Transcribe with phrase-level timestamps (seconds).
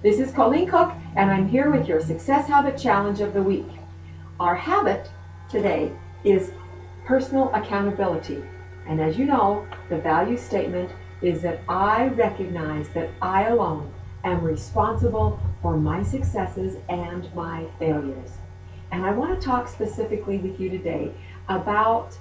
[0.00, 3.66] This is Colleen Cook, and I'm here with your Success Habit Challenge of the Week.
[4.38, 5.10] Our habit
[5.50, 5.90] today
[6.22, 6.52] is
[7.04, 8.44] personal accountability.
[8.86, 13.92] And as you know, the value statement is that I recognize that I alone
[14.22, 18.34] am responsible for my successes and my failures.
[18.92, 21.12] And I want to talk specifically with you today
[21.48, 22.16] about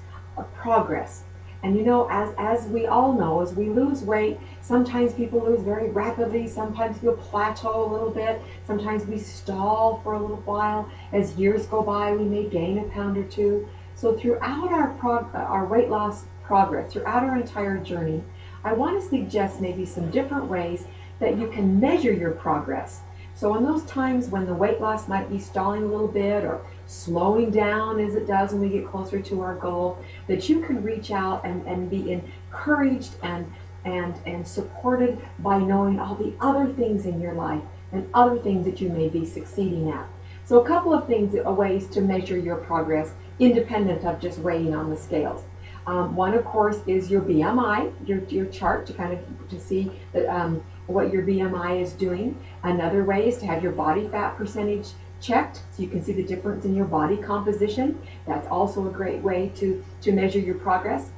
[0.55, 1.25] progress
[1.63, 5.61] and you know, as, as we all know, as we lose weight, sometimes people lose
[5.61, 10.89] very rapidly, sometimes we'll plateau a little bit, sometimes we stall for a little while.
[11.11, 13.67] As years go by, we may gain a pound or two.
[13.95, 18.23] So throughout our, prog- our weight loss progress, throughout our entire journey,
[18.63, 20.85] I want to suggest maybe some different ways
[21.19, 23.01] that you can measure your progress.
[23.37, 26.65] So in those times when the weight loss might be stalling a little bit or
[26.87, 30.81] slowing down as it does when we get closer to our goal, that you can
[30.81, 33.53] reach out and, and be encouraged and
[33.85, 37.61] and and supported by knowing all the other things in your life
[37.91, 40.07] and other things that you may be succeeding at.
[40.43, 44.89] So a couple of things, ways to measure your progress independent of just weighing on
[44.89, 45.43] the scales.
[45.85, 49.91] Um, one, of course, is your BMI, your, your chart to kind of to see
[50.11, 52.37] that, um, what your BMI is doing.
[52.63, 56.23] Another way is to have your body fat percentage checked so you can see the
[56.23, 57.99] difference in your body composition.
[58.25, 61.09] That's also a great way to, to measure your progress.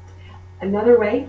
[0.62, 1.28] Another way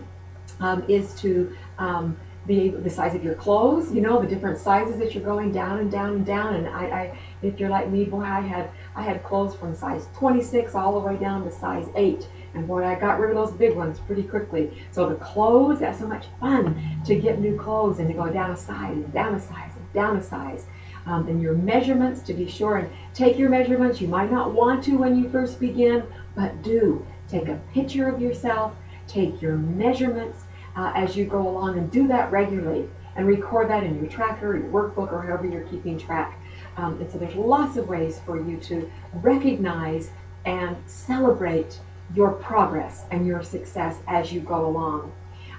[0.60, 4.98] um, is to um, be the size of your clothes, you know, the different sizes
[4.98, 6.54] that you're going down and down and down.
[6.54, 10.06] And I, I if you're like me, boy, I had I had clothes from size
[10.16, 12.26] 26 all the way down to size 8.
[12.54, 14.82] And boy, I got rid of those big ones pretty quickly.
[14.90, 18.50] So the clothes, that's so much fun to get new clothes and to go down
[18.50, 20.66] a size and down a size and down a size
[21.06, 24.00] um, and your measurements to be sure and take your measurements.
[24.00, 27.06] You might not want to when you first begin, but do.
[27.28, 28.74] Take a picture of yourself,
[29.06, 30.44] take your measurements
[30.76, 32.88] uh, as you go along, and do that regularly.
[33.16, 36.40] And record that in your tracker, your workbook, or however you're keeping track.
[36.76, 40.10] Um, and so there's lots of ways for you to recognize
[40.44, 41.80] and celebrate
[42.14, 45.12] your progress and your success as you go along.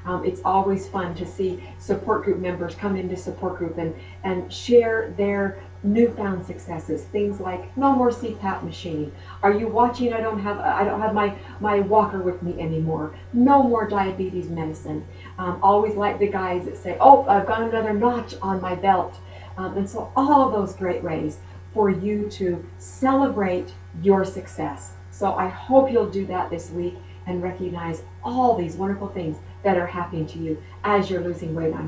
[0.05, 4.51] Um, it's always fun to see support group members come into support group and, and
[4.51, 9.11] share their newfound successes things like no more cpap machine.
[9.41, 10.13] Are you watching?
[10.13, 13.15] I don't have i don't have my my walker with me anymore.
[13.33, 15.05] No more diabetes medicine.
[15.37, 19.17] Um, always like the guys that say oh i've got another notch on my belt.
[19.57, 21.39] Um, and so all of those great ways
[21.73, 24.93] for you to celebrate your success.
[25.09, 26.95] So i hope you'll do that this week
[27.27, 31.73] and recognize all these wonderful things that are happening to you as you're losing weight
[31.73, 31.79] on